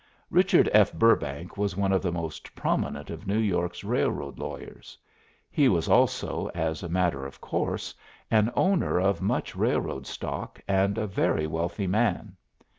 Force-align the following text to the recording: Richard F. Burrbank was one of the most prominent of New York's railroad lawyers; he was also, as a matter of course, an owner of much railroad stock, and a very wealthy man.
Richard 0.31 0.67
F. 0.73 0.91
Burrbank 0.93 1.57
was 1.57 1.77
one 1.77 1.91
of 1.91 2.01
the 2.01 2.11
most 2.11 2.55
prominent 2.55 3.11
of 3.11 3.27
New 3.27 3.37
York's 3.37 3.83
railroad 3.83 4.39
lawyers; 4.39 4.97
he 5.51 5.69
was 5.69 5.87
also, 5.87 6.47
as 6.55 6.81
a 6.81 6.89
matter 6.89 7.23
of 7.23 7.39
course, 7.39 7.93
an 8.31 8.51
owner 8.55 8.99
of 8.99 9.21
much 9.21 9.55
railroad 9.55 10.07
stock, 10.07 10.59
and 10.67 10.97
a 10.97 11.05
very 11.05 11.45
wealthy 11.45 11.85
man. 11.85 12.35